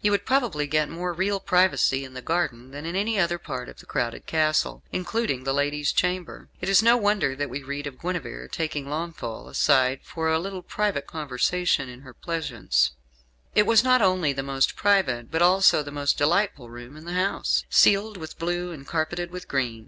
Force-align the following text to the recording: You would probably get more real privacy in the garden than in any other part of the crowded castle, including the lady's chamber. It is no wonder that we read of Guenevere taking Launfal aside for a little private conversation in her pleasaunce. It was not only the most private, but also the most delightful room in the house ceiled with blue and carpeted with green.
You 0.00 0.12
would 0.12 0.24
probably 0.24 0.66
get 0.66 0.88
more 0.88 1.12
real 1.12 1.38
privacy 1.38 2.06
in 2.06 2.14
the 2.14 2.22
garden 2.22 2.70
than 2.70 2.86
in 2.86 2.96
any 2.96 3.20
other 3.20 3.36
part 3.38 3.68
of 3.68 3.80
the 3.80 3.84
crowded 3.84 4.24
castle, 4.24 4.82
including 4.92 5.44
the 5.44 5.52
lady's 5.52 5.92
chamber. 5.92 6.48
It 6.58 6.70
is 6.70 6.82
no 6.82 6.96
wonder 6.96 7.36
that 7.36 7.50
we 7.50 7.62
read 7.62 7.86
of 7.86 7.98
Guenevere 8.00 8.48
taking 8.48 8.88
Launfal 8.88 9.46
aside 9.46 10.00
for 10.02 10.30
a 10.30 10.38
little 10.38 10.62
private 10.62 11.06
conversation 11.06 11.90
in 11.90 12.00
her 12.00 12.14
pleasaunce. 12.14 12.92
It 13.54 13.66
was 13.66 13.84
not 13.84 14.00
only 14.00 14.32
the 14.32 14.42
most 14.42 14.74
private, 14.74 15.30
but 15.30 15.42
also 15.42 15.82
the 15.82 15.90
most 15.90 16.16
delightful 16.16 16.70
room 16.70 16.96
in 16.96 17.04
the 17.04 17.12
house 17.12 17.64
ceiled 17.68 18.16
with 18.16 18.38
blue 18.38 18.72
and 18.72 18.86
carpeted 18.86 19.30
with 19.30 19.48
green. 19.48 19.82